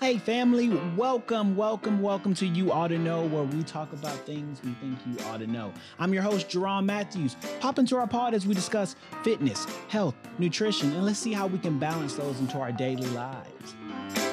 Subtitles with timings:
[0.00, 4.62] Hey, family, welcome, welcome, welcome to You Ought to Know, where we talk about things
[4.62, 5.72] we think you ought to know.
[5.98, 7.34] I'm your host, Jerron Matthews.
[7.58, 11.58] Pop into our pod as we discuss fitness, health, nutrition, and let's see how we
[11.58, 14.27] can balance those into our daily lives.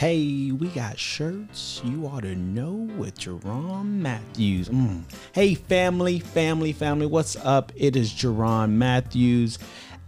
[0.00, 4.70] Hey, we got shirts you ought to know with Jerron Matthews.
[4.70, 5.02] Mm.
[5.34, 7.70] Hey, family, family, family, what's up?
[7.76, 9.58] It is Jerron Matthews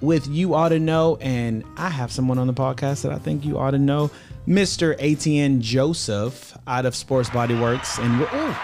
[0.00, 3.44] with You Ought to Know, and I have someone on the podcast that I think
[3.44, 4.10] you ought to know,
[4.48, 4.98] Mr.
[4.98, 7.98] ATN Joseph out of Sports Body Works.
[7.98, 8.56] And we're, ooh,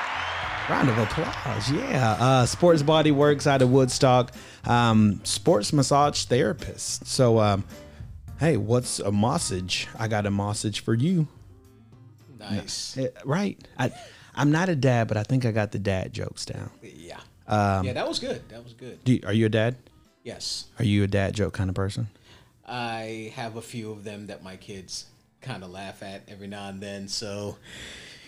[0.70, 1.70] round of applause.
[1.70, 2.16] Yeah.
[2.18, 4.32] Uh, Sports Body Works out of Woodstock,
[4.64, 7.06] um, sports massage therapist.
[7.06, 7.64] So, um,
[8.38, 9.86] hey, what's a massage?
[9.98, 11.28] I got a massage for you.
[12.38, 12.96] Nice.
[12.96, 13.58] Eh, right.
[13.78, 13.90] I,
[14.34, 16.70] I'm not a dad, but I think I got the dad jokes down.
[16.82, 17.20] Yeah.
[17.46, 18.48] Um, yeah, that was good.
[18.48, 18.98] That was good.
[19.04, 19.76] You, are you a dad?
[20.22, 20.66] Yes.
[20.78, 22.08] Are you a dad joke kind of person?
[22.66, 25.06] I have a few of them that my kids
[25.40, 27.08] kind of laugh at every now and then.
[27.08, 27.56] So,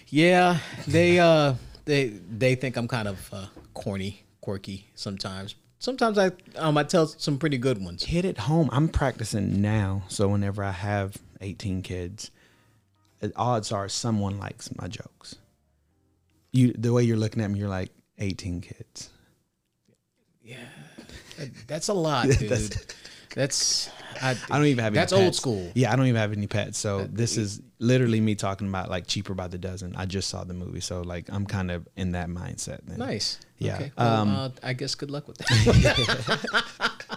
[0.09, 5.55] yeah, they uh they they think I'm kind of uh, corny, quirky sometimes.
[5.81, 8.05] Sometimes I um I tell some pretty good ones.
[8.05, 8.69] Hit it home.
[8.71, 12.31] I'm practicing now, so whenever I have 18 kids,
[13.35, 15.37] odds are someone likes my jokes.
[16.53, 19.09] You, the way you're looking at me, you're like 18 kids.
[20.43, 20.57] Yeah.
[21.67, 22.77] That's a lot, dude.
[23.35, 23.91] That's-
[24.23, 24.93] I, I don't even have.
[24.93, 25.71] Any That's old school.
[25.75, 26.79] Yeah, I don't even have any pets.
[26.79, 29.95] So this is literally me talking about like cheaper by the dozen.
[29.97, 32.81] I just saw the movie, so like I'm kind of in that mindset.
[32.85, 32.99] Then.
[32.99, 33.39] Nice.
[33.59, 33.93] Yeah, Okay.
[33.97, 37.05] Well, um, uh, I guess good luck with that.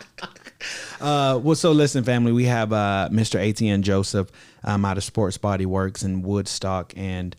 [1.01, 3.37] Uh, well, so listen, family, we have uh, Mr.
[3.37, 4.29] ATN Joseph
[4.63, 7.35] um, out of Sports Body Works in Woodstock, and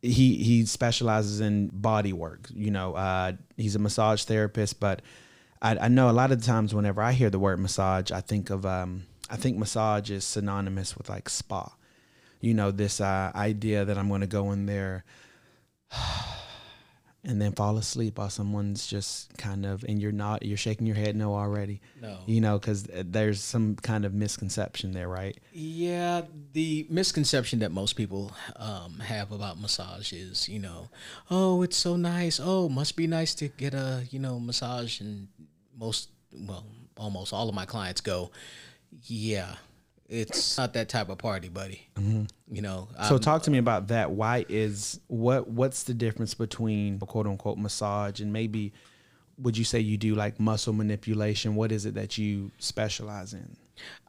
[0.00, 2.48] he he specializes in body work.
[2.54, 5.02] You know, uh, he's a massage therapist, but
[5.60, 8.20] I, I know a lot of the times whenever I hear the word massage, I
[8.20, 11.74] think of um, I think massage is synonymous with like spa.
[12.40, 15.04] You know, this uh, idea that I'm going to go in there
[17.24, 20.94] and then fall asleep while someone's just kind of and you're not you're shaking your
[20.94, 22.18] head no already No.
[22.26, 27.94] you know because there's some kind of misconception there right Yeah, the misconception that most
[27.94, 30.88] people um, have about massage is, you know,
[31.30, 32.38] oh, it's so nice.
[32.42, 35.00] Oh, must be nice to get a, you know, massage.
[35.00, 35.26] And
[35.78, 36.66] most, well,
[36.96, 38.30] almost all of my clients go,
[39.04, 39.54] yeah,
[40.08, 41.88] it's not that type of party, buddy.
[42.50, 46.34] You know, so I'm- talk to me about that why is what what's the difference
[46.34, 48.72] between quote unquote massage and maybe
[49.36, 53.56] would you say you do like muscle manipulation what is it that you specialize in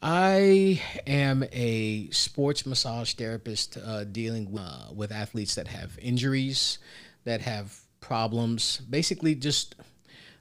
[0.02, 6.80] I am a sports massage therapist uh, dealing uh, with athletes that have injuries,
[7.26, 8.78] that have problems.
[8.90, 9.76] Basically, just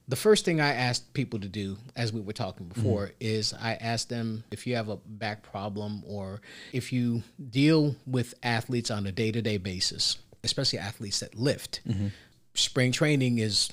[0.08, 2.80] the first thing I asked people to do, as we were talking mm-hmm.
[2.80, 6.40] before, is I asked them if you have a back problem or
[6.72, 11.80] if you deal with athletes on a day to day basis, especially athletes that lift.
[11.86, 12.08] Mm-hmm.
[12.54, 13.70] Spring training is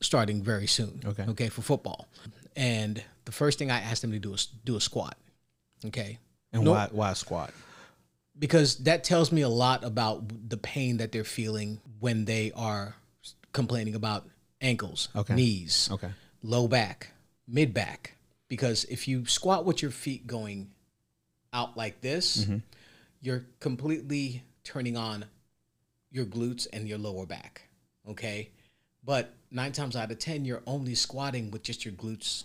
[0.00, 1.00] starting very soon.
[1.04, 1.24] Okay.
[1.28, 2.06] Okay, for football.
[2.54, 5.16] And the first thing I asked them to do is do a squat.
[5.86, 6.18] Okay.
[6.52, 7.52] and No- why why squat
[8.38, 12.94] Because that tells me a lot about the pain that they're feeling when they are
[13.52, 14.28] complaining about
[14.60, 15.34] ankles, Okay.
[15.34, 16.10] knees, okay
[16.42, 17.12] low back,
[17.46, 18.14] mid back.
[18.48, 20.70] Because if you squat with your feet going
[21.52, 22.58] out like this, Mm-hmm.
[23.20, 25.26] you're completely turning on
[26.10, 27.68] your glutes and your lower back.
[28.08, 28.50] Okay.
[29.04, 32.44] But nine times out of 10, you're only squatting with just your glutes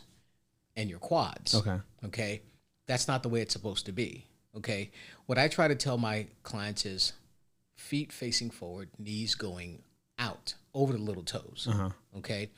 [0.76, 1.56] and your quads.
[1.56, 2.42] okay Okay.
[2.88, 4.26] That's not the way it's supposed to be.
[4.58, 4.92] Okay.
[5.26, 7.14] What I try to tell my clients is
[7.76, 9.82] feet facing forward, knees going
[10.20, 11.68] out over the little toes.
[11.70, 12.50] uh-huh Okay.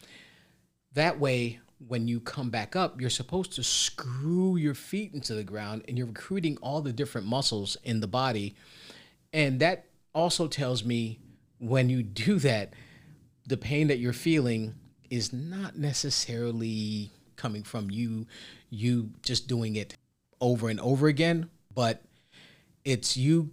[0.94, 5.44] That way, when you come back up, you're supposed to screw your feet into the
[5.44, 8.56] ground and you're recruiting all the different muscles in the body.
[9.34, 11.19] And that also tells me
[11.59, 12.74] when you do that,
[13.48, 14.75] the pain that you're feeling
[15.09, 18.25] is not necessarily coming from you
[18.69, 19.95] you just doing it
[20.42, 22.01] over and over again, but
[22.83, 23.51] it's you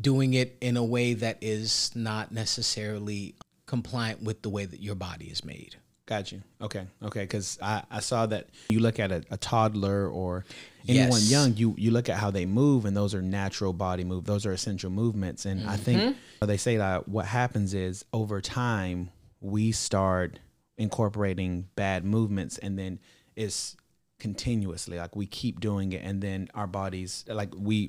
[0.00, 3.34] doing it in a way that is not necessarily
[3.72, 5.76] compliant with the way that your body is made.
[6.04, 6.42] Got you.
[6.60, 6.86] Okay.
[7.02, 7.22] Okay.
[7.22, 10.44] Because I, I saw that you look at a, a toddler or
[10.86, 11.30] anyone Yes.
[11.30, 14.26] young, you you look at how they move, and those are natural body move.
[14.26, 15.46] Those are essential movements.
[15.46, 16.46] And I think mm-hmm.
[16.46, 19.08] they say that what happens is over time
[19.40, 20.38] we start
[20.76, 22.98] incorporating bad movements, and then
[23.36, 23.74] it's
[24.18, 27.88] continuously like we keep doing it, and then our bodies like we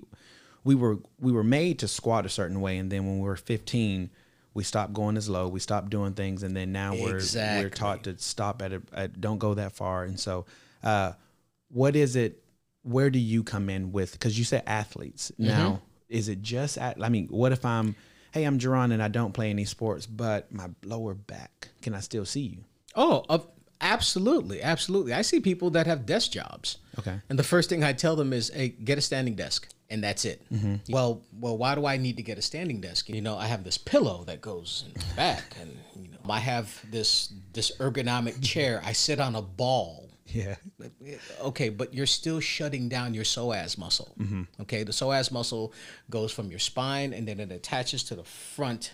[0.63, 3.35] we were we were made to squat a certain way, and then when we were
[3.35, 4.11] 15
[4.53, 8.03] we stop going as low, we stop doing things, and then now we're we're taught
[8.03, 10.03] to stop at a at, don't go that far.
[10.03, 10.45] And so,
[10.83, 11.13] uh,
[11.69, 12.43] what is it?
[12.83, 14.11] Where do you come in with?
[14.11, 15.31] Because you said athletes.
[15.31, 15.47] Mm-hmm.
[15.47, 17.01] Now, is it just at?
[17.01, 17.95] I mean, what if I'm,
[18.31, 22.01] hey, I'm Jerron and I don't play any sports, but my lower back, can I
[22.01, 22.63] still see you?
[22.95, 23.47] Oh, of
[23.83, 25.13] absolutely, absolutely.
[25.13, 26.77] I see people that have desk jobs.
[26.97, 27.19] Okay.
[27.29, 30.25] And the first thing I tell them is, "Hey, get a standing desk." And that's
[30.25, 30.41] it.
[30.51, 30.91] Mm-hmm.
[30.91, 33.09] Well, well, why do I need to get a standing desk?
[33.09, 36.39] You know, I have this pillow that goes in the back, and you know, I
[36.39, 38.81] have this this ergonomic chair.
[38.83, 40.09] I sit on a ball.
[40.25, 40.55] Yeah.
[41.41, 44.15] Okay, but you're still shutting down your psoas muscle.
[44.61, 45.73] Okay, the psoas muscle
[46.09, 48.93] goes from your spine and then it attaches to the front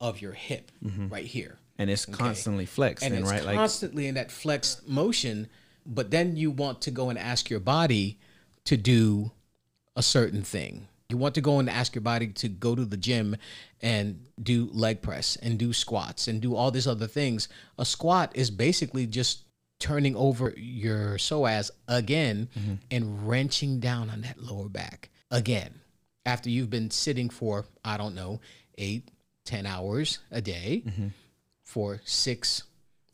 [0.00, 0.70] of your hip,
[1.10, 3.44] right here And it's constantly flexing, and it's right?
[3.44, 5.48] Like, constantly in that flex motion.
[5.86, 8.18] But then you want to go and ask your body
[8.64, 9.30] to do
[9.96, 10.88] a certain thing.
[11.08, 13.36] You want to go and ask your body to go to the gym
[13.80, 17.48] and do leg press and do squats and do all these other things.
[17.78, 19.44] A squat is basically just
[19.78, 22.74] turning over your psoas again mm-hmm.
[22.90, 25.80] and wrenching down on that lower back again
[26.26, 28.40] after you've been sitting for i don't know
[28.76, 29.08] eight
[29.44, 31.08] ten hours a day mm-hmm.
[31.68, 32.62] For six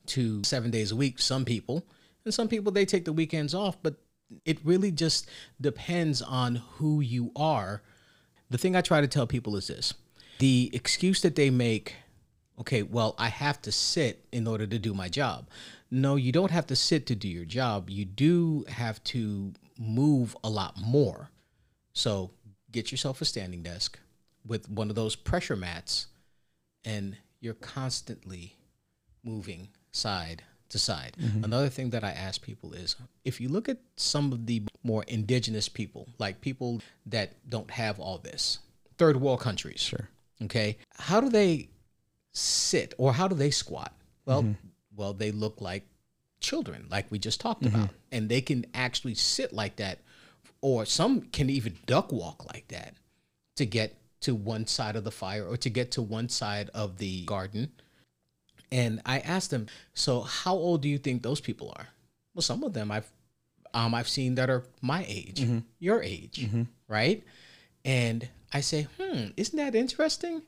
[0.07, 1.85] to seven days a week some people.
[2.25, 3.97] And some people they take the weekends off but
[4.45, 5.29] it really just
[5.61, 7.83] depends on who you are.
[8.51, 9.93] The thing i try to tell people is this.
[10.39, 11.97] The excuse that they make
[12.61, 15.49] okay well i have to sit in order to do my job.
[15.91, 17.91] No you don't have to sit to do your job.
[17.91, 21.29] You do have to move a lot more.
[21.93, 22.31] So
[22.71, 23.99] get yourself a standing desk
[24.47, 26.07] with one of those pressure mats
[26.85, 28.57] and you're constantly
[29.23, 31.17] moving side to side.
[31.21, 31.45] Mm-hmm.
[31.45, 35.05] Another thing that I ask people is if you look at some of the more
[35.05, 38.59] indigenous people, like people that don't have all this,
[38.99, 39.81] third world countries.
[39.81, 40.09] Sure.
[40.43, 40.79] Okay.
[40.99, 41.69] How do they
[42.33, 43.95] sit or how do they squat?
[44.27, 44.69] Well, mm-hmm.
[44.97, 45.87] well, they look like
[46.41, 47.75] children, like we just talked mm-hmm.
[47.75, 47.91] about.
[48.11, 50.01] And they can actually sit like that,
[50.61, 52.95] or some can even duck walk like that
[53.57, 56.99] to get to one side of the fire or to get to one side of
[56.99, 57.71] the garden.
[58.73, 61.89] And I asked them, so how old do you think those people are?
[62.35, 63.11] Well, some of them I've
[63.75, 65.41] um, I've seen that are my age,
[65.81, 66.49] your age,
[66.89, 67.25] right?
[67.85, 70.43] And I say, hmm, isn't that interesting?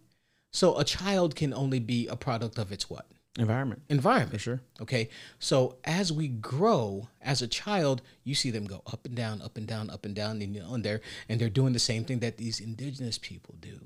[0.53, 3.07] So a child can only be a product of its what?
[3.39, 3.83] Environment.
[3.89, 4.31] Environment.
[4.31, 4.61] For sure.
[4.81, 5.09] Okay.
[5.39, 9.57] So as we grow as a child, you see them go up and down, up
[9.57, 12.05] and down, up and down, and, you know, and they're and they're doing the same
[12.05, 13.79] thing that these indigenous people do.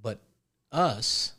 [0.00, 0.20] But
[0.72, 1.34] us,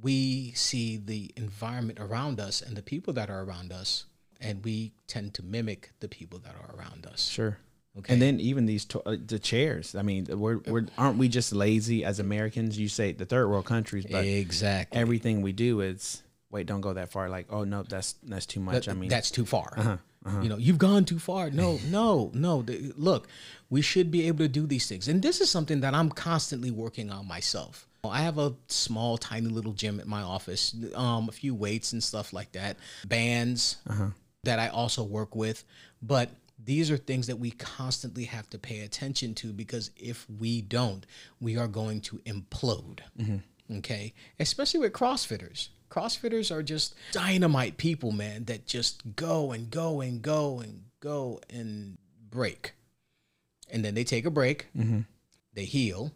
[0.00, 4.06] we see the environment around us and the people that are around us,
[4.40, 7.28] and we tend to mimic the people that are around us.
[7.28, 7.58] Sure.
[7.96, 8.12] Okay.
[8.12, 9.94] And then even these to- uh, the chairs.
[9.94, 12.76] I mean, we're, we're aren't we just lazy as Americans?
[12.76, 15.00] You say the third world countries, but exactly.
[15.00, 16.22] everything we do is
[16.54, 17.28] wait, don't go that far.
[17.28, 18.88] Like, oh no, that's that's too much.
[18.88, 19.74] I mean, that's too far.
[19.76, 21.50] Uh-huh, You know, you've gone too far.
[21.50, 22.64] No, no, no.
[22.96, 23.28] Look,
[23.68, 26.70] we should be able to do these things, and this is something that I'm constantly
[26.70, 27.86] working on myself.
[28.04, 32.02] I have a small, tiny little gym at my office, um, a few weights and
[32.02, 32.76] stuff like that,
[33.06, 34.10] bands Uh-huh.
[34.44, 35.64] that I also work with,
[36.00, 36.30] but.
[36.64, 41.04] These are things that we constantly have to pay attention to because if we don't,
[41.40, 43.00] we are going to implode.
[43.18, 43.76] Mm-hmm.
[43.78, 44.14] Okay.
[44.38, 45.68] Especially with CrossFitters.
[45.94, 51.40] CrossFitters are just dynamite people, man, that just go and go and go and go
[51.48, 51.98] and
[52.30, 52.72] break.
[53.70, 55.00] And then they take a break, Mm-hmm.
[55.54, 56.10] they heal,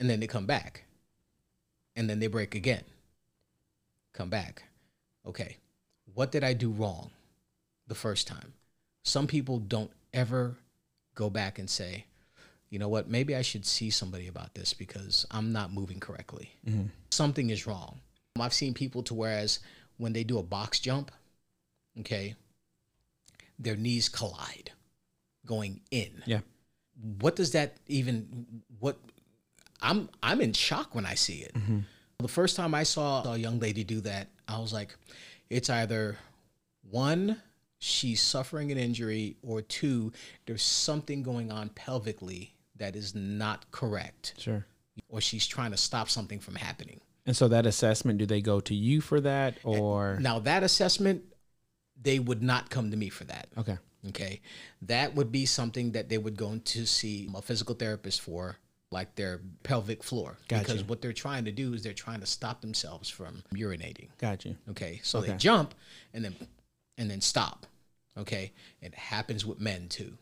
[0.00, 0.84] and then they come back.
[1.94, 2.82] And then they break again.
[4.12, 4.64] Come back.
[5.24, 5.58] Okay.
[6.14, 7.10] What did I do wrong
[7.86, 8.54] the first time?
[9.04, 10.56] Some people don't ever
[11.14, 12.06] go back and say,
[12.70, 16.50] you know what, maybe I should see somebody about this because I'm not moving correctly.
[17.10, 18.00] Something is wrong.
[18.38, 19.58] I've seen people to whereas
[19.96, 21.10] when they do a box jump,
[22.00, 22.34] okay,
[23.58, 24.72] their knees collide
[25.46, 26.22] going in.
[26.26, 26.40] yeah,
[27.18, 28.98] What does that even what
[29.82, 31.54] I'm I'm in shock when I see it.
[31.54, 31.80] Mm-hmm.
[32.18, 34.94] The first time I saw a young lady do that, I was like,
[35.48, 36.18] it's either
[36.90, 37.40] one,
[37.78, 40.12] she's suffering an injury, or two,
[40.46, 44.66] there's something going on pelvically that is not correct, sure.
[45.08, 47.00] or she's trying to stop something from happening.
[47.26, 50.62] And so that assessment, do they go to you for that Eh, or Now that
[50.62, 51.22] assessment,
[52.00, 53.48] they would not come to me for that.
[53.58, 53.78] okay?
[54.08, 54.40] Okay.
[54.82, 58.56] That would be something that they would go to see a physical therapist for,
[58.90, 60.38] like their pelvic floor.
[60.48, 60.64] Gotcha.
[60.64, 64.08] Because what they're trying to do is they're trying to stop themselves from urinating.
[64.18, 64.56] Got you.
[64.70, 65.00] Okay.
[65.02, 65.32] So Okay.
[65.32, 65.74] they jump
[66.14, 66.34] and then
[66.96, 67.66] and then stop.
[68.16, 68.52] Okay.
[68.80, 70.16] It happens with men too.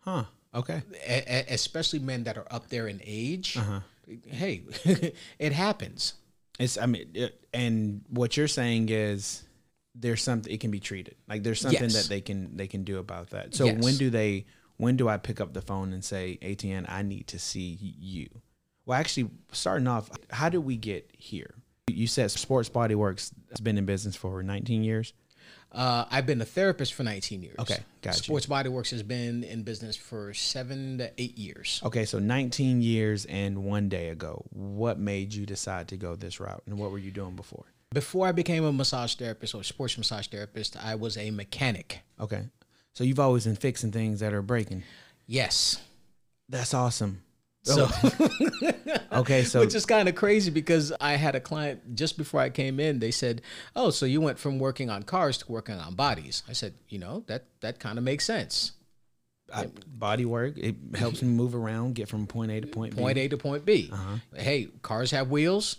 [0.00, 0.24] Huh?
[0.54, 0.82] Okay.
[1.06, 3.56] E- especially men that are up there in age.
[3.58, 3.80] Uh-huh.
[4.26, 4.62] Hey,
[5.38, 6.14] it happens.
[6.58, 9.44] It's I mean, it, and what you're saying is
[9.94, 11.16] there's something it can be treated.
[11.28, 11.94] Like there's something Yes.
[11.94, 13.54] that they can they can do about that.
[13.54, 13.82] So Yes.
[13.82, 14.46] when do they?
[14.76, 18.28] When do I pick up the phone and say, ATN, I need to see you?
[18.86, 21.54] Well, actually, starting off, how did we get here?
[21.88, 25.14] You said Sports Body Works has been in business for 19 years.
[25.70, 27.56] Uh, I've been a therapist for 19 years.
[27.58, 28.22] Okay, got you.
[28.22, 31.80] Sports Body Works has been in business for seven to eight years.
[31.84, 36.40] Okay, so 19 years and one day ago, what made you decide to go this
[36.40, 37.66] route, and what were you doing before?
[37.92, 42.00] Before I became a massage therapist or sports massage therapist, I was a mechanic.
[42.18, 42.48] Okay,
[42.94, 44.84] so you've always been fixing things that are breaking.
[45.26, 45.82] Yes.
[46.48, 47.22] That's awesome.
[47.74, 47.88] So,
[49.12, 52.50] Okay, so which is kind of crazy because I had a client just before I
[52.50, 52.98] came in.
[52.98, 53.42] They said,
[53.74, 56.98] "Oh, so you went from working on cars to working on bodies?" I said, "You
[56.98, 58.72] know that that kind of makes sense.
[59.52, 63.00] I, body work it helps me move around, get from point A to point B.
[63.00, 63.88] Point A to point B.
[63.92, 64.16] Uh-huh.
[64.36, 65.78] Hey, cars have wheels.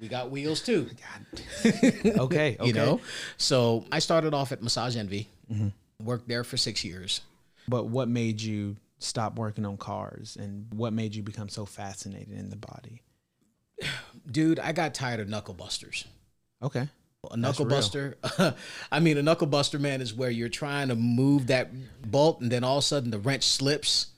[0.00, 0.90] We got wheels too.
[1.64, 2.56] Okay, okay.
[2.64, 3.00] You know.
[3.36, 5.28] So I started off at Massage Envy.
[5.52, 5.68] Mm-hmm.
[6.04, 7.22] Worked there for six years.
[7.66, 12.36] But what made you stop working on cars, and what made you become so fascinated
[12.36, 13.02] in the body?
[14.30, 16.04] Dude, I got tired of knuckle busters.
[16.62, 16.88] Okay.
[17.30, 18.16] A knuckle buster.
[18.92, 21.70] I mean, a knuckle buster, man, is where you're trying to move that
[22.10, 24.08] bolt and then all of a sudden the wrench slips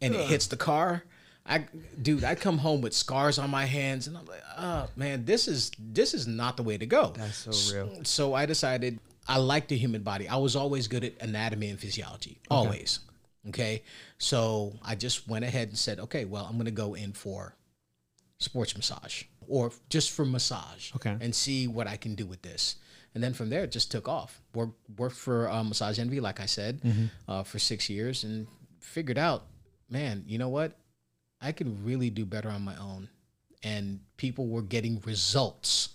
[0.00, 1.04] and it hits the car.
[1.46, 1.66] I,
[2.00, 5.48] dude, I come home with scars on my hands and I'm like, oh man, this
[5.48, 7.12] is this is not the way to go.
[7.16, 8.04] That's so real.
[8.04, 10.28] So I decided I like the human body.
[10.28, 13.00] I was always good at anatomy and physiology, always.
[13.48, 13.82] Okay,
[14.18, 17.56] so I just went ahead and said, okay, well, I'm gonna go in for
[18.38, 21.16] sports massage or just for massage Okay.
[21.20, 22.76] and see what I can do with this.
[23.14, 24.40] And then from there, it just took off.
[24.54, 26.80] Worked, worked for uh, Massage Envy, like I said,
[27.26, 28.46] uh, for six years and
[28.78, 29.46] figured out,
[29.88, 30.78] man, you know what?
[31.40, 33.08] I can really do better on my own.
[33.64, 35.88] And people were getting results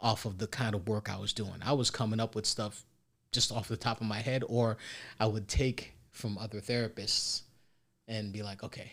[0.00, 1.54] off of the kind of work I was doing.
[1.64, 2.84] I was coming up with stuff
[3.32, 4.76] just off the top of my head, or
[5.18, 7.42] I would take from other therapists
[8.08, 8.92] and be like, okay,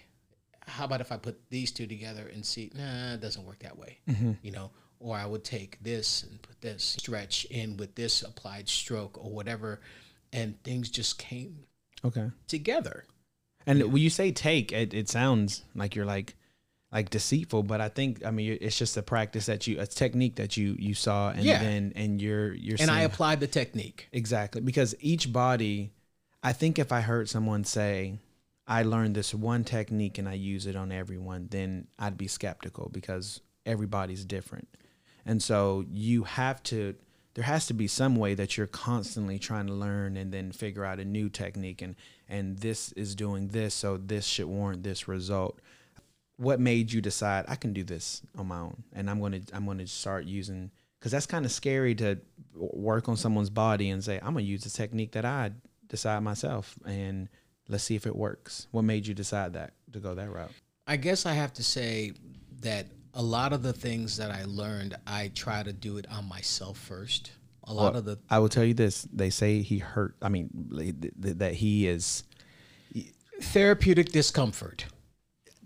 [0.67, 3.77] how about if I put these two together and see, nah, it doesn't work that
[3.77, 4.33] way, mm-hmm.
[4.41, 4.71] you know?
[4.99, 9.31] Or I would take this and put this stretch in with this applied stroke or
[9.31, 9.79] whatever,
[10.33, 11.59] and things just came
[12.03, 12.29] Okay.
[12.47, 13.05] together.
[13.65, 16.35] And when you say take, it, it sounds like you're like
[16.91, 20.35] like deceitful, but I think I mean it's just a practice that you a technique
[20.37, 21.59] that you you saw and Yeah.
[21.59, 24.07] then and you're you're And I applied the technique.
[24.11, 24.59] Exactly.
[24.61, 25.91] Because each body,
[26.41, 28.17] I think if I heard someone say,
[28.65, 32.89] I learned this one technique and I use it on everyone, then I'd be skeptical
[32.93, 34.67] because everybody's different.
[35.25, 36.95] And so you have to,
[37.33, 40.85] there has to be some way that you're constantly trying to learn and then figure
[40.85, 41.95] out a new technique and,
[42.27, 45.59] and this is doing this, so this should warrant this result.
[46.37, 49.77] What made you decide I can do this on my own and I'm to, I'm
[49.77, 52.19] to start using because that's kind of scary to
[52.55, 55.49] work on someone's body and say i'm to use the technique that i
[55.89, 57.27] decide myself and
[57.67, 58.67] let's see if it works.
[58.71, 60.51] What made you decide that to go that route?
[60.87, 62.13] I guess I have to say
[62.61, 66.27] that a lot of the things that I learned, I try to do it on
[66.27, 67.31] myself first.
[67.65, 70.49] A lot of the i will tell you this they say he hurt i mean
[70.75, 72.23] th- th- that he is
[73.41, 74.85] therapeutic discomfort.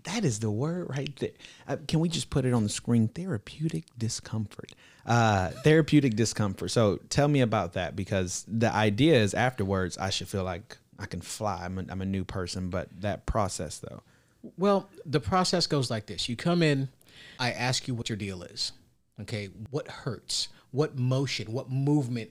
[0.02, 1.30] that is the word right there.
[1.66, 3.08] Uh, can we just put it on the screen?
[3.08, 4.72] Therapeutic discomfort
[5.06, 10.28] uh therapeutic discomfort so tell me about that because the idea is afterwards i should
[10.28, 14.02] feel like i can fly i'm a, I'm a new person but that process though
[14.58, 16.28] Well, the process goes like this.
[16.28, 16.88] You come in,
[17.38, 18.72] I ask you what your deal is.
[19.22, 20.48] Okay, what hurts?
[20.70, 22.30] What motion, what movement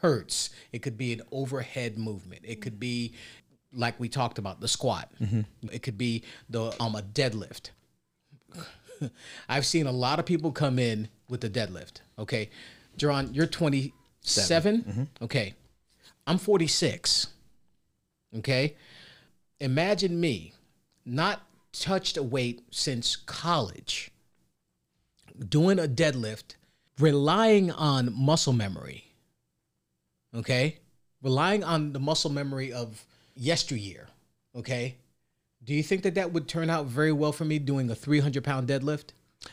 [0.00, 0.50] hurts?
[0.70, 2.42] It could be an overhead movement.
[2.44, 3.14] It could be
[3.72, 5.10] like we talked about, the squat.
[5.72, 7.70] It could be the um a deadlift.
[9.48, 12.00] I've seen a lot of people come in with the deadlift.
[12.18, 12.50] Okay.
[12.96, 14.82] Jerron, you're 27.
[14.82, 15.24] Mm-hmm.
[15.24, 15.54] Okay.
[16.26, 17.28] I'm 46.
[18.38, 18.76] Okay.
[19.60, 20.52] Imagine me
[21.04, 24.10] not touched a weight since college,
[25.48, 26.56] doing a deadlift,
[26.98, 29.04] relying on muscle memory.
[30.34, 30.78] Okay?
[31.22, 34.08] Relying on the muscle memory of yesteryear.
[34.54, 34.96] Okay?
[35.68, 38.42] Do you think that that would turn out very well for me doing a 300
[38.42, 39.10] pound deadlift?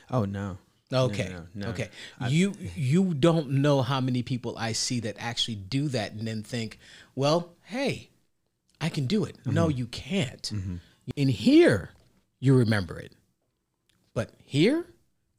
[0.10, 0.58] oh no
[0.94, 1.30] Okay.
[1.30, 1.68] no, no.
[1.72, 1.90] Okay.
[2.30, 6.42] you you don't know how many people I see that actually do that and then
[6.44, 6.80] think,
[7.16, 8.12] well, hey,
[8.80, 9.36] I can do it.
[9.46, 9.78] No, Mm-hmm.
[9.78, 10.52] you can't.
[11.18, 11.90] In here,
[12.40, 13.12] you remember it.
[14.14, 14.86] But here,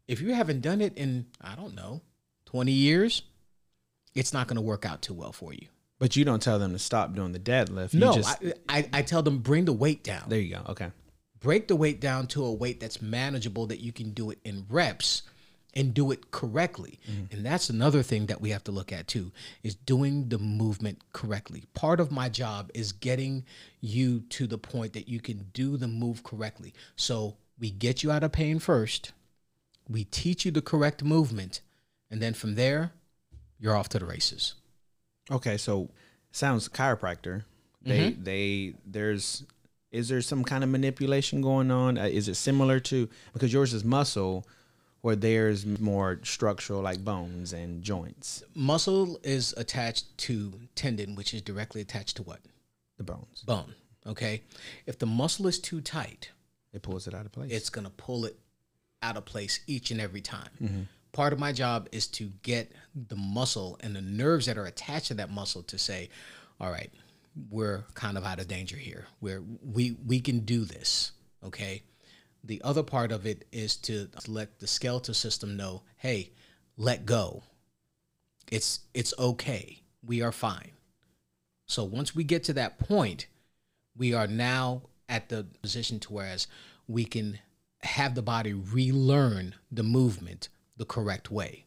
[0.09, 2.03] if you haven't done it in, I don't know,
[2.47, 3.23] 20 years,
[4.15, 5.69] it's not going to work out too well for you.
[5.99, 7.95] But you don't tell them to stop doing the deadlift.
[7.95, 10.25] You No, just, I, I, I tell them bring the weight down.
[10.29, 10.63] there you go.
[10.69, 10.91] Okay.
[11.41, 14.67] break the weight down to a weight that's manageable that you can do it in
[14.69, 15.23] reps
[15.75, 16.99] and do it correctly.
[17.11, 17.35] Mm-hmm.
[17.37, 19.31] And that's another thing that we have to look at too
[19.63, 21.65] is doing the movement correctly.
[21.75, 23.45] Part of my job is getting
[23.81, 26.73] you to the point that you can do the move correctly.
[26.97, 29.13] So we get you out of pain first,
[29.89, 31.61] we teach you the correct movement,
[32.11, 32.93] and then from there,
[33.59, 34.55] you're off to the races.
[35.31, 35.91] Okay, so
[36.33, 37.45] sounds chiropractor.
[37.83, 39.45] They they there's
[39.93, 41.97] is there some kind of manipulation going on?
[41.99, 44.45] Uh, is it similar to because yours is muscle,
[45.03, 51.43] where theirs more structural like bones and joints, Muscle is attached to tendon, which is
[51.43, 52.41] directly attached to what?
[52.99, 53.43] the bones.
[53.47, 53.75] Bone.
[54.07, 54.43] Okay.
[54.87, 56.31] If the muscle is too tight,
[56.73, 57.53] It pulls it out of place.
[57.53, 58.37] it's going to pull it
[59.03, 60.89] out of place each and every time.
[61.17, 62.73] Part of my job is to get
[63.09, 66.11] the muscle and the nerves that are attached to that muscle to say,
[66.61, 66.93] all right,
[67.49, 69.07] we're kind of out of danger here.
[69.23, 71.13] We're, we, we can do this.
[71.43, 71.85] Okay.
[72.45, 76.33] The other part of it is to let the skeletal system know, hey,
[76.77, 77.45] let go.
[78.53, 79.81] It's it's okay.
[80.05, 80.73] We are fine.
[81.65, 83.27] So once we get to that point,
[83.97, 86.47] we are now at the position to whereas
[86.87, 87.39] we can
[87.85, 91.65] have the body relearn the movement the correct way.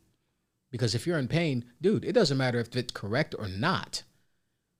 [0.71, 4.03] Because if you're in pain, dude, it doesn't matter if it's correct or not.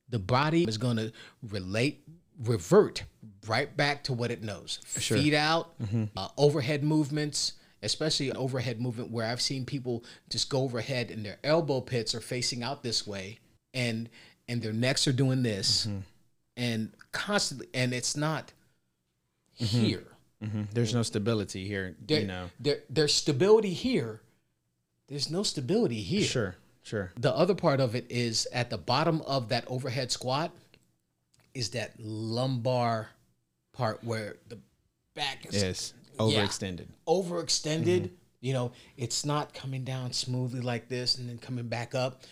[0.10, 2.04] The body is going to relate,
[2.44, 3.04] revert
[3.48, 4.80] right back to what it knows.
[4.86, 6.06] Feet out, mm-hmm.
[6.16, 11.38] uh, overhead movements, especially overhead movement where I've seen people just go overhead and their
[11.44, 13.40] elbow pits are facing out this way,
[13.74, 14.10] and
[14.48, 16.00] and their necks are doing this, mm-hmm.
[16.58, 18.52] and constantly, and it's not
[19.60, 19.80] mm-hmm.
[19.80, 20.08] here.
[20.44, 20.68] Mhm.
[20.74, 21.96] There's no stability here.
[22.08, 22.50] There, you know.
[22.60, 24.22] there, there's stability here.
[25.08, 26.24] There's no stability here.
[26.24, 26.56] Sure.
[26.84, 27.12] Sure.
[27.20, 30.52] The other part of it is at the bottom of that overhead squat
[31.54, 33.10] is that lumbar
[33.74, 34.60] part where the
[35.14, 35.94] back is Yes.
[36.18, 36.88] Overextended.
[37.08, 38.12] overextended.
[38.42, 42.24] You know, it's not coming down smoothly like this and then coming back up.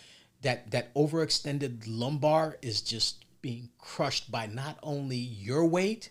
[0.42, 6.10] That that overextended lumbar is just being crushed by not only your weight,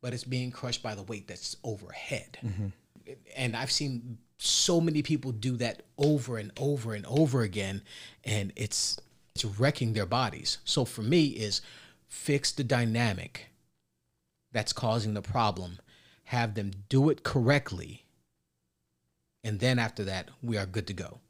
[0.00, 2.38] but it's being crushed by the weight that's overhead.
[2.44, 2.68] Mm-hmm.
[3.36, 7.82] And I've seen so many people do that over and over and over again,
[8.24, 9.00] and it's
[9.34, 10.58] it's wrecking their bodies.
[10.64, 11.60] So for me, is
[12.08, 13.46] fix the dynamic
[14.52, 15.78] that's causing the problem,
[16.24, 18.04] have them do it correctly,
[19.44, 21.20] and then after that, we are good to go.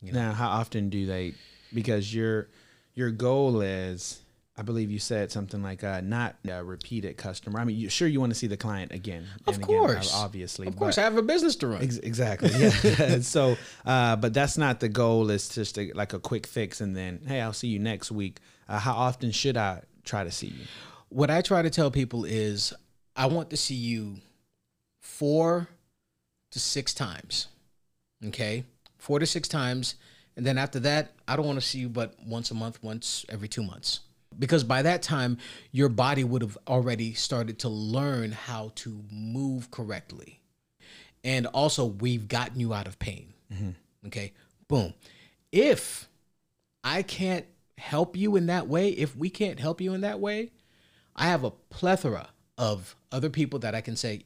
[0.00, 1.34] Now, how often do they?
[1.74, 2.48] Because your
[2.94, 4.22] your goal is,
[4.58, 7.60] I believe you said something like uh, not a repeated customer.
[7.60, 10.08] I mean, you, sure you want to see the client again, Of and course.
[10.08, 11.82] again, obviously, Of course, I have a business to run.
[11.82, 12.50] Ex- exactly.
[12.50, 13.18] Yeah.
[13.20, 15.30] so, uh, but that's not the goal.
[15.30, 18.40] It's just a, like a quick fix, and then hey, I'll see you next week.
[18.68, 20.64] Uh, how often should I try to see you?
[21.10, 22.74] what I try to tell people is
[23.16, 24.16] I want to see you
[25.00, 25.68] four
[26.50, 27.48] to six times.
[28.26, 28.64] Okay?
[28.98, 29.94] Four to six times.
[30.36, 33.24] And then after that, I don't want to see you but once a month, once
[33.28, 34.00] every two months.
[34.36, 35.38] Because by that time,
[35.72, 40.40] your body would have already started to learn how to move correctly.
[41.24, 43.34] And also, we've gotten you out of pain.
[43.52, 43.70] Mm-hmm.
[44.06, 44.32] Okay?
[44.68, 44.94] Boom.
[45.50, 46.08] If
[46.84, 47.46] I can't
[47.78, 50.52] help you in that way, if we can't help you in that way,
[51.16, 54.22] I have a plethora of other people that I can say,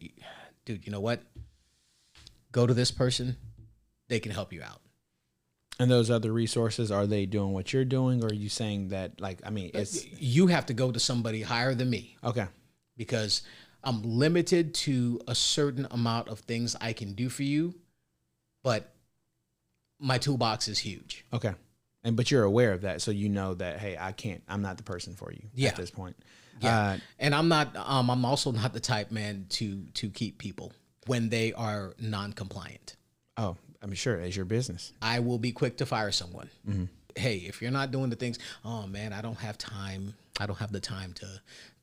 [0.64, 1.22] dude, you know what?
[2.50, 3.36] Go to this person.
[4.08, 4.80] They can help you out.
[5.82, 9.20] And those other resources, are they doing what you're doing, or are you saying that
[9.20, 12.46] like I mean, it's You have to go to somebody higher than me okay.
[12.96, 13.42] because
[13.82, 17.74] I'm limited to a certain amount of things I can do for you,
[18.62, 18.94] but
[19.98, 21.24] my toolbox is huge.
[21.32, 21.52] Okay.
[22.04, 24.42] And but you're aware of that, so you know that hey, I can't.
[24.48, 25.70] I'm not the person for you Yeah.
[25.70, 26.16] at this point.
[26.60, 26.76] Yeah.
[26.78, 30.72] Uh, and I'm not um I'm also not the type man to to keep people
[31.06, 32.96] when they are non-compliant.
[33.36, 34.92] oh, I'm sure it's your business.
[35.02, 36.48] I will be quick to fire someone.
[36.68, 36.84] Mm-hmm.
[37.16, 40.14] Hey, if you're not doing the things, oh man, I don't have time.
[40.40, 41.26] I don't have the time to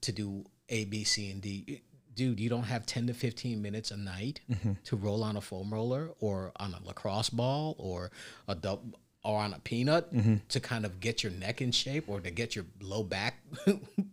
[0.01, 1.81] to do A, B, C, and D.
[2.15, 4.73] Dude, you don't have 10 to 15 minutes a night mm-hmm.
[4.83, 8.11] to roll on a foam roller or on a lacrosse ball or
[8.47, 10.35] a dub or on a peanut mm-hmm.
[10.49, 13.41] to kind of get your neck in shape or to get your low back.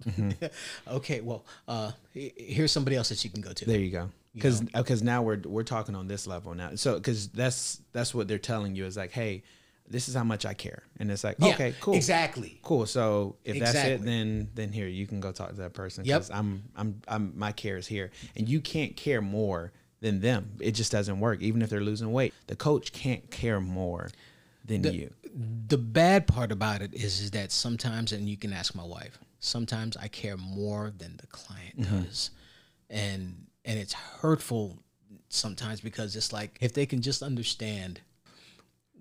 [0.88, 3.64] okay, well, uh, here's somebody else that you can go to.
[3.64, 4.10] There you go.
[4.36, 6.74] Because because uh, now we're we're talking on this level now.
[6.74, 9.42] So because that's that's what they're telling you is like, hey,
[9.88, 12.58] this is how much I care, and it's like, Yeah, okay, cool, Exactly.
[12.62, 12.86] cool.
[12.86, 16.04] So if that's it, then then here you can go talk to that person.
[16.04, 16.26] Yep.
[16.32, 20.56] I'm I'm I'm my care is here, and you can't care more than them.
[20.60, 21.40] It just doesn't work.
[21.40, 24.10] Even if they're losing weight, the coach can't care more
[24.64, 25.10] than you.
[25.68, 29.18] the bad part about it is, is that sometimes, and you can ask my wife,
[29.38, 32.02] sometimes I care more than the client mm-hmm.
[32.02, 32.30] does,
[32.90, 34.78] and and it's hurtful
[35.28, 38.00] sometimes because it's like if they can just understand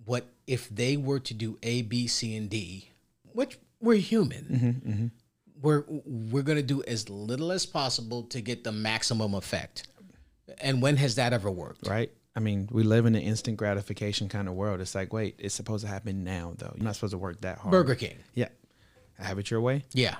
[0.06, 2.91] what if they were to do A, B, C, and D,
[3.32, 4.43] which we're human.
[4.45, 5.08] Mm-hmm, mm-hmm.
[5.62, 9.88] We're we're gonna do as little as possible to get the maximum effect.
[10.60, 11.88] And when has that ever worked?
[11.88, 12.12] right?
[12.36, 14.82] I mean, we live in an instant gratification kind of world.
[14.82, 16.73] It's like, wait, it's supposed to happen now, though.
[16.75, 17.71] You're not supposed to work that hard.
[17.71, 18.17] Burger King.
[18.34, 18.49] Yeah.
[19.17, 19.86] Have it your way.
[19.93, 20.17] Yeah.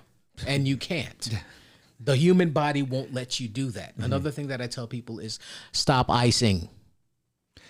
[0.48, 1.30] And you can't.
[2.00, 3.94] The human body won't let you do that.
[3.98, 5.40] Another thing that I tell people is
[5.72, 6.70] stop icing.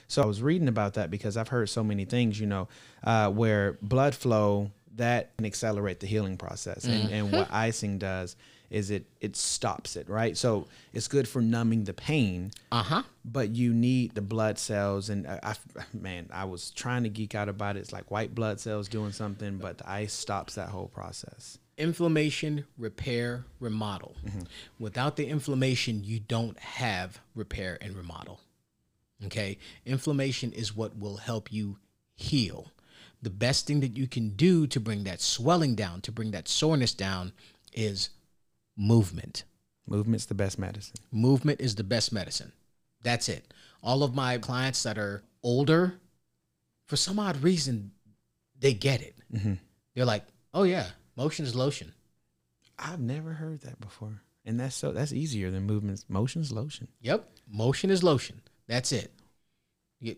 [0.07, 2.67] So I was reading about that because I've heard so many things, you know,
[3.03, 8.35] uh, where blood flow that can accelerate the healing process, and, and what icing does
[8.69, 10.35] is it it stops it, right?
[10.37, 13.03] So it's good for numbing the pain, Uh huh.
[13.23, 15.09] but you need the blood cells.
[15.09, 15.55] And I, I
[15.93, 17.81] man, I was trying to geek out about it.
[17.81, 21.57] It's like white blood cells doing something, but the ice stops that whole process.
[21.77, 24.15] Inflammation, repair, remodel.
[24.25, 24.41] Mm-hmm.
[24.79, 28.39] Without the inflammation, you don't have repair and remodel.
[29.25, 29.57] Okay.
[29.85, 31.77] Inflammation is what will help you
[32.15, 32.71] heal.
[33.21, 36.47] The best thing that you can do to bring that swelling down, to bring that
[36.47, 37.33] soreness down,
[37.73, 38.09] is
[38.77, 39.43] movement.
[39.87, 40.95] Movement's the best medicine.
[41.11, 42.51] Movement is the best medicine.
[43.03, 43.53] That's it.
[43.83, 45.99] All of my clients that are older,
[46.87, 47.91] for some odd reason,
[48.59, 49.15] they get it.
[49.33, 49.53] Mm-hmm.
[49.93, 51.93] They're like, oh, yeah, motion is lotion.
[52.77, 56.05] I've never heard that before, and that's so that's easier than movements.
[56.09, 56.87] Motion's lotion.
[57.01, 58.41] Yep, motion is lotion.
[58.67, 59.11] That's it.
[60.01, 60.15] You-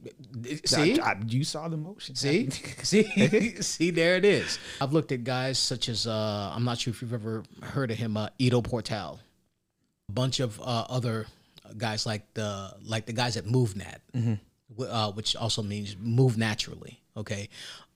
[0.66, 1.00] See?
[1.00, 2.16] I- I- you saw the motion.
[2.16, 2.50] See,
[2.84, 3.04] see,
[3.62, 3.92] see.
[3.92, 4.58] There it is.
[4.82, 7.98] I've looked at guys such as uh, I'm not sure if you've ever heard of
[7.98, 9.20] him, uh, Ido Portal,
[10.10, 11.28] a bunch of uh, other
[11.78, 14.00] guys like the like the guys at MovNat,
[14.78, 17.00] wh- uh, which also means move naturally.
[17.16, 17.50] Okay,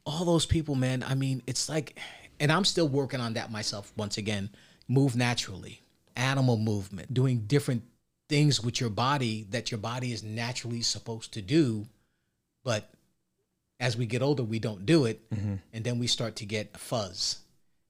[0.05, 1.03] all those people, man.
[1.03, 1.97] I mean, it's like,
[2.41, 3.93] and I'm still working on that myself.
[3.95, 4.49] Once again,
[4.87, 5.81] move naturally,
[6.17, 7.83] animal movement, doing different
[8.27, 11.85] things with your body that your body is naturally supposed to do,
[12.63, 12.89] but
[13.79, 15.21] as we get older, we don't do it,
[15.73, 17.39] and then we start to get fuzz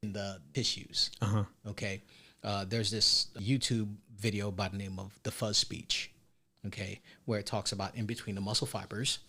[0.03, 1.11] in the tissues.
[1.21, 1.43] Uh-huh.
[1.69, 2.01] Okay,
[2.43, 6.11] uh, there's this YouTube video by the name of the fuzz speech.
[6.67, 9.19] Okay, where it talks about in between the muscle fibers.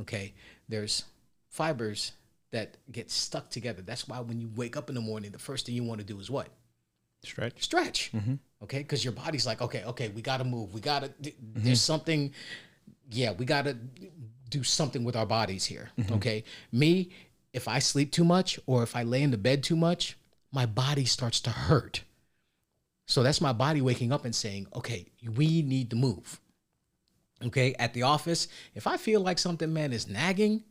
[0.00, 0.32] Okay,
[0.68, 1.04] there's
[1.48, 2.12] fibers
[2.52, 3.82] that get stuck together.
[3.82, 6.06] That's why when you wake up in the morning, the first thing you want to
[6.06, 6.48] do is what?
[7.24, 7.62] Stretch.
[7.62, 8.10] stretch.
[8.12, 8.34] Mm-hmm.
[8.64, 10.74] Okay, because your body's like, okay, okay, we got to move.
[10.74, 11.08] We got to.
[11.08, 11.64] Mm-hmm.
[11.64, 12.32] There's something.
[13.10, 13.76] Yeah, we got to
[14.50, 15.90] do something with our bodies here.
[15.98, 16.14] Mm-hmm.
[16.14, 17.10] Okay, me,
[17.52, 20.16] if I sleep too much or if I lay in the bed too much,
[20.52, 22.02] my body starts to hurt.
[23.06, 26.40] So that's my body waking up and saying, okay, we need to move.
[27.44, 30.62] Okay, at the office, if I feel like something, man, is nagging,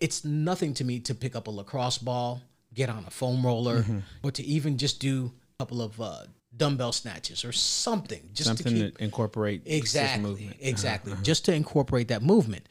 [0.00, 2.40] it's nothing to me to pick up a lacrosse ball,
[2.74, 3.84] get on a foam roller,
[4.22, 6.22] or to even just do a couple of uh,
[6.56, 8.30] dumbbell snatches or something.
[8.32, 10.52] Just Something to keep to incorporate this exactly, movement.
[10.52, 12.68] Uh-huh, exactly, just to incorporate that movement.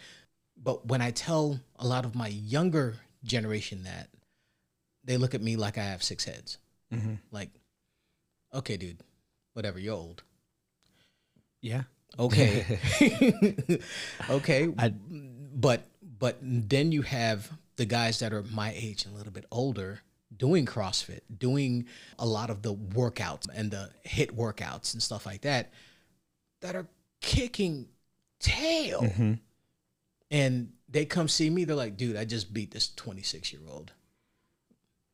[0.62, 4.10] But when I tell a lot of my younger generation that,
[5.04, 6.58] they look at me like I have six heads.
[6.94, 7.16] Mm-hmm.
[7.32, 7.50] Like,
[8.54, 8.98] okay, dude,
[9.54, 10.24] whatever, you're old.
[11.62, 11.84] Yeah.
[12.20, 12.80] Okay.
[14.30, 14.68] okay.
[15.54, 15.84] but
[16.20, 20.02] but then you have the guys that are my age and a little bit older
[20.36, 21.86] doing CrossFit, doing
[22.20, 25.72] a lot of the workouts and the HIIT workouts and stuff like that
[26.62, 26.88] that are
[27.22, 27.88] kicking
[28.40, 29.02] tail.
[29.02, 29.34] Mm-hmm.
[30.30, 33.94] And they come see me, they're like, dude, I just beat this 26 year old.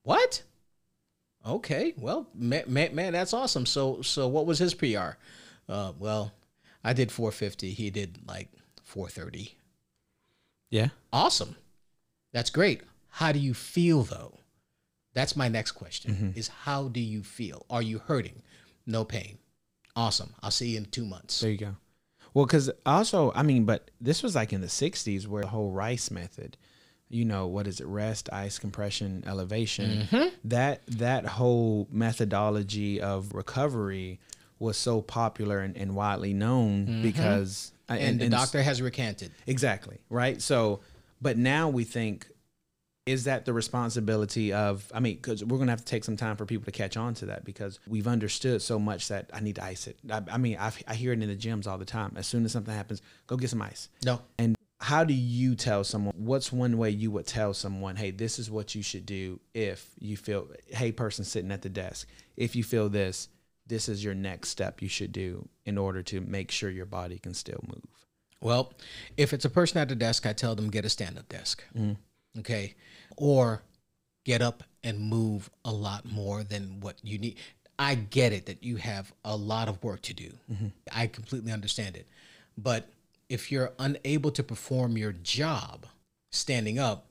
[0.04, 0.44] What?
[1.46, 3.66] Okay, well, man, man, man, that's awesome.
[3.66, 5.18] So, so what was his PR?
[5.68, 6.32] Uh, well,
[6.84, 7.72] I did 450.
[7.72, 8.50] He did like
[8.84, 9.58] 430.
[10.74, 10.88] Yeah.
[11.12, 11.56] Awesome.
[12.34, 12.82] That's great.
[13.10, 14.40] How do you feel though?
[15.14, 16.34] That's my next question.
[16.36, 17.68] Is how do you feel?
[17.70, 18.42] Are you hurting?
[18.88, 19.38] No pain.
[19.96, 20.34] Awesome.
[20.42, 21.40] I'll see you in two months.
[21.42, 21.76] There you go.
[22.34, 25.70] Well, because also, I mean, but this was like in the 60s where the whole
[25.70, 26.58] RICE method,
[27.08, 27.86] you know, what is it?
[27.86, 30.08] Rest, ice, compression, elevation.
[30.10, 30.36] Mm-hmm.
[30.46, 34.20] That that whole methodology of recovery
[34.64, 38.02] was so popular and, and widely known because Mm-hmm.
[38.02, 39.32] And, the doctor has recanted.
[39.46, 40.00] Exactly.
[40.10, 40.42] Right.
[40.42, 40.80] So,
[41.22, 42.28] but now we think,
[43.06, 46.16] is that the responsibility of, I mean, because we're going to have to take some
[46.16, 49.42] time for people to catch on to that because we've understood so much that I
[49.42, 49.98] need to ice it.
[50.10, 52.14] I, I mean, I, I hear it in the gyms all the time.
[52.16, 53.90] As soon as something happens, go get some ice.
[54.06, 54.22] No.
[54.40, 58.40] And how do you tell someone, what's one way you would tell someone, hey, this
[58.40, 62.56] is what you should do if you feel, hey, person sitting at the desk, if
[62.56, 63.28] you feel this,
[63.68, 67.18] this is your next step you should do in order to make sure your body
[67.18, 68.06] can still move.
[68.42, 68.74] Well,
[69.16, 71.64] if it's a person at the desk, I tell them get a stand up desk.
[71.76, 72.40] Mm-hmm.
[72.40, 72.76] Okay.
[73.16, 73.64] Or
[74.26, 77.38] get up and move a lot more than what you need.
[77.80, 80.32] I get it that you have a lot of work to do.
[80.52, 80.68] Mm-hmm.
[80.92, 82.08] I completely understand it.
[82.58, 82.90] But
[83.30, 85.86] if you're unable to perform your job
[86.32, 87.08] standing up,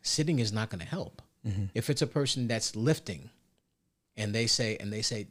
[0.00, 1.22] sitting is not going to help.
[1.46, 1.64] Mm-hmm.
[1.74, 3.30] If it's a person that's lifting
[4.16, 5.26] and they say, and they say,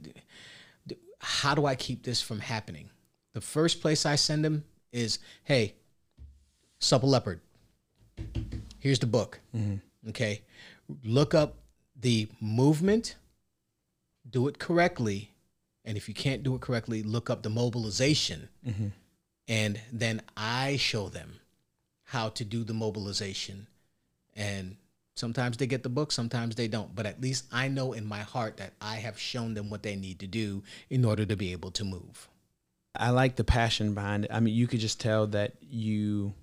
[1.20, 2.90] how do I keep this from happening?
[3.34, 5.76] The first place I send them is, hey,
[6.80, 7.40] Supple Leopard,
[8.80, 9.40] here's the book.
[9.56, 10.10] Mm-hmm.
[10.10, 10.42] Okay.
[11.04, 11.56] Look up
[12.00, 13.16] the movement,
[14.30, 15.32] do it correctly.
[15.86, 18.50] And if you can't do it correctly, look up the mobilization.
[18.68, 18.88] Mm-hmm.
[19.48, 21.36] And then I show them
[22.06, 23.68] how to do the mobilization.
[24.36, 24.78] And
[25.16, 26.94] sometimes they get the book, sometimes they don't.
[26.96, 29.96] But at least I know in my heart that I have shown them what they
[29.96, 32.28] need to do in order to be able to move.
[32.96, 34.32] I like the passion behind it.
[34.34, 36.34] I mean, you could just tell that you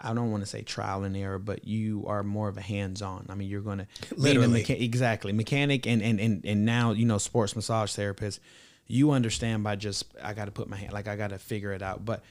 [0.00, 3.26] I don't want to say trial and error, but you are more of a hands-on.
[3.28, 4.62] I mean, you're going to Literally.
[4.62, 8.40] mecha- exactly mechanic, and and and and now you know sports massage therapist.
[8.86, 11.72] You understand by just I got to put my hand like I got to figure
[11.72, 12.04] it out.
[12.04, 12.22] But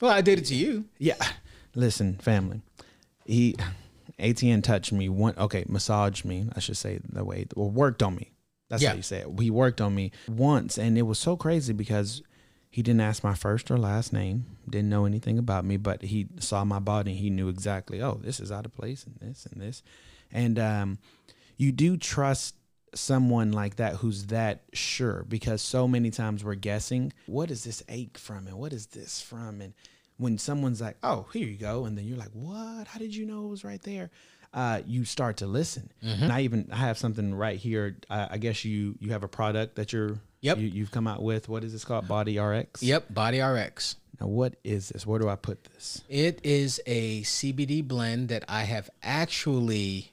[0.00, 0.84] Well, I did it to you.
[0.98, 1.16] yeah,
[1.74, 2.60] listen, family.
[3.24, 3.56] He
[4.18, 5.34] ATN touched me one.
[5.38, 6.48] Okay, massaged me.
[6.54, 8.32] I should say the way or worked on me.
[8.68, 8.90] That's Yeah.
[8.90, 9.28] how you say it.
[9.40, 12.22] He worked on me once, and it was so crazy because
[12.70, 16.28] he didn't ask my first or last name, didn't know anything about me, but he
[16.38, 18.02] saw my body and he knew exactly.
[18.02, 19.82] Oh, this is out of place, and this and this,
[20.30, 20.98] and um,
[21.56, 22.56] you do trust
[22.94, 27.82] someone like that who's that sure because so many times we're guessing what is this
[27.90, 29.74] ache from and what is this from and
[30.18, 32.86] when someone's like oh here you go and then you're like what?
[32.86, 34.10] How did you know it was right there?
[34.54, 35.90] Uh, you start to listen.
[36.02, 37.96] And i even i have something right here.
[38.10, 40.58] Uh, i guess you you have a product that you're Yep.
[40.58, 41.48] you, you've come out with.
[41.48, 42.06] What is this called?
[42.06, 42.80] Body rx?
[42.82, 43.96] Yep, Body RX.
[44.20, 45.04] now what is this?
[45.04, 46.02] Where do i put this?
[46.08, 50.12] It is a CBD blend that I have actually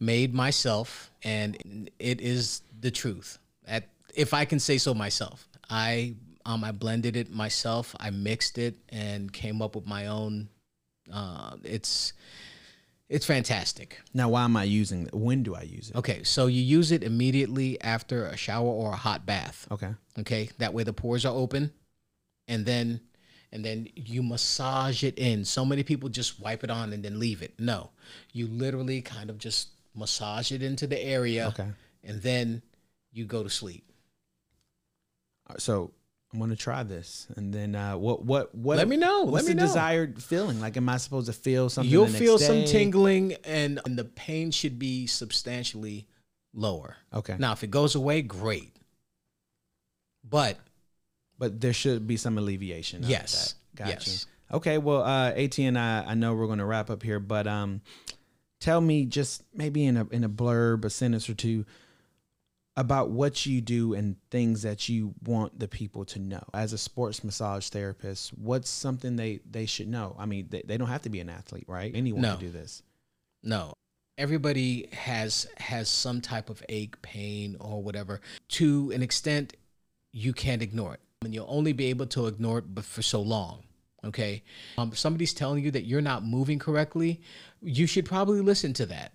[0.00, 3.38] made myself, and it is the truth.
[3.66, 6.14] At if I can say so myself, I
[6.48, 7.94] um I blended it myself.
[8.00, 10.48] I mixed it and came up with my own.
[11.12, 12.12] Uh, it's
[13.08, 14.00] it's fantastic.
[14.12, 16.92] now why am i using it when do i use it Okay, so you use
[16.92, 19.66] it immediately after a shower or a hot bath.
[19.70, 21.72] okay Okay, that way the pores are open,
[22.48, 23.00] and then
[23.52, 25.44] and then you massage it in.
[25.46, 27.54] So many people just wipe it on and then leave it.
[27.58, 27.90] No,
[28.34, 31.70] you literally kind of just massage it into the area, Okay.
[32.04, 32.60] and then
[33.12, 33.84] you go to sleep.
[35.56, 35.92] so
[36.32, 38.22] I'm gonna try this, and then uh, what?
[38.24, 38.54] What?
[38.54, 38.76] What?
[38.76, 39.22] Let me know.
[39.22, 39.66] What's Let me the know.
[39.66, 40.60] desired feeling?
[40.60, 41.90] Like, am I supposed to feel something?
[41.90, 46.06] You'll feel some tingling, and, and the pain should be substantially
[46.52, 46.96] lower.
[47.14, 48.76] Okay, Now, if it goes away, great.
[50.28, 50.58] But
[51.38, 53.02] but there should be some alleviation.
[53.04, 53.54] Yes.
[53.74, 53.84] that.
[53.84, 54.26] Got Yes.
[54.50, 54.56] you.
[54.56, 57.80] Okay, well, uh, ATN, I, I know we're gonna wrap up here, but um,
[58.60, 61.64] tell me just maybe in a in a blurb, a sentence or two,
[62.78, 66.78] about what you do and things that you want the people to know as a
[66.78, 68.30] sports massage therapist.
[68.38, 70.14] What's something they they should know?
[70.16, 71.90] I mean, they, they don't have to be an athlete, right?
[71.92, 72.36] Anyone No.
[72.36, 72.84] can do this.
[73.42, 73.72] No.
[74.16, 78.20] Everybody has has some type of ache, pain, or whatever.
[78.50, 79.56] To an extent,
[80.12, 81.00] you can't ignore it.
[81.24, 83.64] And you'll only be able to ignore it but for so long.
[84.04, 84.44] Okay.
[84.76, 87.20] Um, if somebody's telling you that you're not moving correctly,
[87.60, 89.10] you should probably listen to that.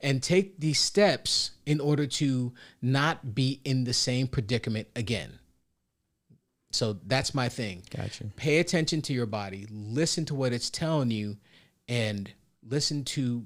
[0.00, 5.38] And take these steps in order to not be in the same predicament again.
[6.72, 8.24] So that's my thing Gotcha.
[8.36, 11.36] pay attention to your body listen to what it's telling you
[11.86, 12.30] and
[12.66, 13.44] listen to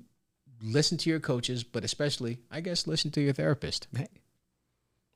[0.63, 4.07] listen to your coaches but especially i guess listen to your therapist Hey,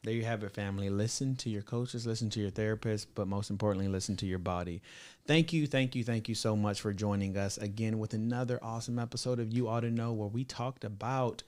[0.03, 0.89] there you have it, family.
[0.89, 4.81] Listen to your coaches, listen to your therapist, but most importantly, listen to your body.
[5.27, 8.99] Thank you, thank you, thank you so much for joining us again with another awesome
[8.99, 11.43] episode of You Ought to Know, where we talked about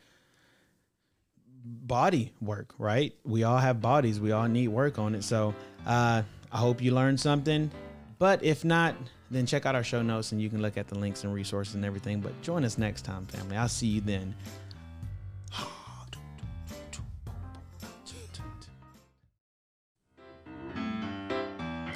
[1.65, 3.15] body work, right?
[3.25, 5.25] We all have bodies, we all need work on it.
[5.25, 5.55] So
[5.87, 7.71] uh, I hope you learned something.
[8.19, 8.95] But if not,
[9.31, 11.75] then check out our show notes and you can look at the links and resources
[11.75, 12.21] and everything.
[12.21, 13.57] But join us next time, family.
[13.57, 14.35] I'll see you then.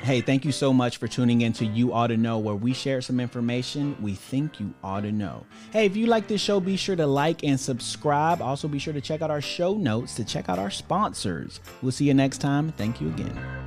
[0.07, 2.73] Hey, thank you so much for tuning in to You Ought to Know, where we
[2.73, 5.45] share some information we think you ought to know.
[5.73, 8.41] Hey, if you like this show, be sure to like and subscribe.
[8.41, 11.59] Also, be sure to check out our show notes to check out our sponsors.
[11.83, 12.71] We'll see you next time.
[12.71, 13.66] Thank you again.